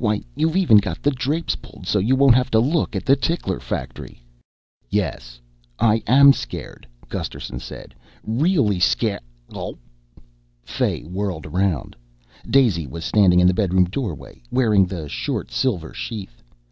[0.00, 3.14] Why, you've even got the drapes pulled so you won't have to look at the
[3.14, 4.20] tickler factory."
[4.90, 5.40] "Yes,
[5.78, 7.94] I am scared," Gusterson said.
[8.24, 9.20] "Really sca...
[9.48, 9.78] AWP!"
[10.64, 11.94] Fay whirled around.
[12.50, 16.42] Daisy was standing in the bedroom doorway, wearing the short silver sheath.